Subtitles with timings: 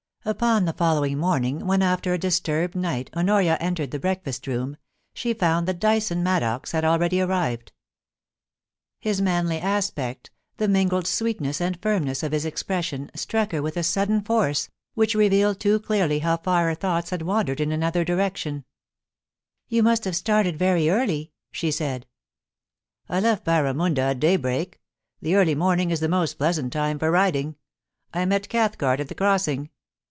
[0.23, 4.77] Upon the following morning, when, after a disturbed night, Honoria entered the breakfast room,
[5.15, 7.71] she found that Dyson Maddox had already arrived.
[8.99, 13.81] His manly aspect, the mingled sweetness and firmness of his expression, struck her with a
[13.81, 18.05] sudden force, which re vealed too clearly how far her thoughts had wandered in another
[18.05, 18.17] directioa
[18.59, 18.65] A PIC NIC
[19.71, 22.05] IN THE MOUNTAINS, 189 * You must have started very early/ she said.
[22.59, 24.79] * I left Barramunda at daybreak.
[25.19, 27.55] The early morning is the most pleasant time for riding.
[28.13, 29.71] I met Cathcart at the Crossing.'